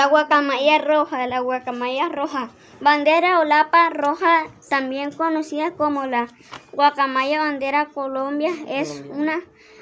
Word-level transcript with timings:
La 0.00 0.06
guacamaya 0.06 0.78
roja, 0.78 1.26
la 1.26 1.40
guacamaya 1.40 2.08
roja. 2.08 2.48
Bandera 2.80 3.38
o 3.40 3.44
lapa 3.44 3.90
roja, 3.90 4.44
también 4.70 5.12
conocida 5.12 5.72
como 5.72 6.06
la 6.06 6.26
guacamaya 6.72 7.40
bandera 7.40 7.84
Colombia, 7.84 8.50
es 8.66 9.04
una 9.10 9.40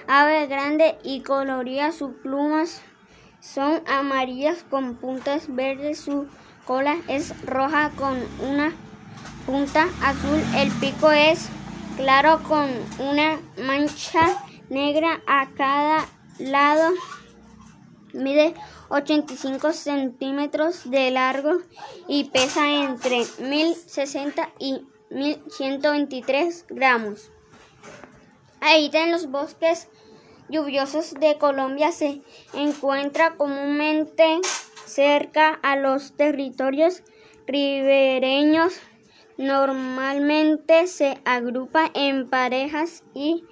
ave 0.08 0.48
grande 0.48 0.98
y 1.04 1.22
colorida. 1.22 1.92
Sus 1.92 2.16
plumas 2.16 2.82
son 3.38 3.80
amarillas 3.86 4.64
con 4.68 4.96
puntas 4.96 5.54
verdes. 5.54 6.00
Su 6.00 6.26
cola 6.64 6.96
es 7.06 7.40
roja 7.46 7.90
con 7.90 8.18
una 8.40 8.72
punta 9.46 9.86
azul. 10.02 10.42
El 10.56 10.72
pico 10.80 11.12
es 11.12 11.48
claro 11.96 12.42
con 12.42 12.68
una 12.98 13.38
mancha 13.64 14.36
negra 14.68 15.20
a 15.28 15.46
cada 15.56 16.04
lado. 16.40 16.90
Mide 18.18 18.54
85 18.88 19.72
centímetros 19.72 20.90
de 20.90 21.10
largo 21.10 21.58
y 22.08 22.24
pesa 22.24 22.68
entre 22.68 23.24
1060 23.38 24.50
y 24.58 24.82
1123 25.10 26.66
gramos. 26.68 27.30
Habita 28.60 29.04
en 29.04 29.12
los 29.12 29.30
bosques 29.30 29.88
lluviosos 30.48 31.14
de 31.14 31.38
Colombia. 31.38 31.92
Se 31.92 32.22
encuentra 32.52 33.36
comúnmente 33.36 34.40
cerca 34.84 35.58
a 35.62 35.76
los 35.76 36.16
territorios 36.16 37.02
ribereños. 37.46 38.80
Normalmente 39.36 40.88
se 40.88 41.20
agrupa 41.24 41.90
en 41.94 42.28
parejas 42.28 43.04
y 43.14 43.44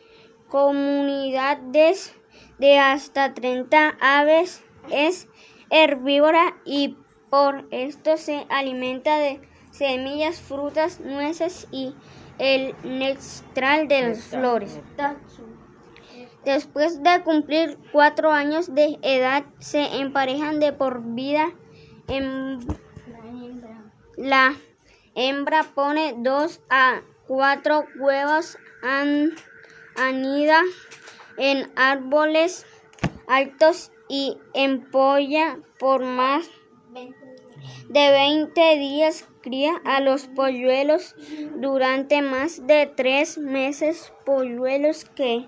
comunidades 0.48 2.14
de 2.58 2.78
hasta 2.78 3.34
30 3.34 3.96
aves. 4.00 4.62
Es 4.90 5.28
herbívora 5.70 6.56
y 6.64 6.96
por 7.30 7.66
esto 7.70 8.16
se 8.16 8.46
alimenta 8.48 9.18
de 9.18 9.40
semillas, 9.70 10.40
frutas, 10.40 11.00
nueces 11.00 11.68
y 11.70 11.94
el 12.38 12.74
néctar 12.84 13.88
de 13.88 14.08
las 14.08 14.24
flores. 14.24 14.80
Después 16.44 17.02
de 17.02 17.22
cumplir 17.24 17.78
cuatro 17.92 18.30
años 18.30 18.74
de 18.74 18.98
edad, 19.02 19.44
se 19.58 19.98
emparejan 19.98 20.60
de 20.60 20.72
por 20.72 21.02
vida. 21.02 21.52
La 24.16 24.54
hembra 25.14 25.64
pone 25.74 26.14
dos 26.18 26.60
a 26.70 27.02
cuatro 27.26 27.84
huevos, 27.98 28.56
anida 29.96 30.62
en 31.36 31.70
árboles 31.74 32.64
altos 33.26 33.90
y 34.08 34.36
empolla 34.54 35.58
por 35.78 36.04
más 36.04 36.48
de 37.88 38.10
20 38.10 38.78
días. 38.78 39.26
Cría 39.42 39.80
a 39.84 40.00
los 40.00 40.26
polluelos 40.26 41.14
durante 41.56 42.20
más 42.20 42.66
de 42.66 42.86
tres 42.86 43.38
meses. 43.38 44.12
Polluelos 44.24 45.04
que 45.04 45.46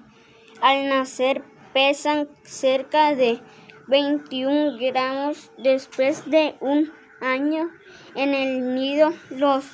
al 0.60 0.88
nacer 0.88 1.42
pesan 1.72 2.28
cerca 2.44 3.14
de 3.14 3.40
21 3.88 4.78
gramos. 4.78 5.50
Después 5.58 6.30
de 6.30 6.54
un 6.60 6.92
año 7.20 7.70
en 8.14 8.34
el 8.34 8.74
nido, 8.74 9.12
los 9.30 9.64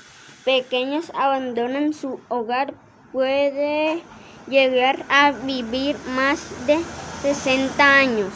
pequeños 0.45 1.13
abandonan 1.15 1.93
su 1.93 2.21
hogar. 2.29 2.75
Puede 3.13 4.03
llegar 4.49 5.05
a 5.09 5.33
vivir 5.33 5.97
más 6.17 6.67
de 6.67 6.79
60 7.23 7.99
años. 7.99 8.33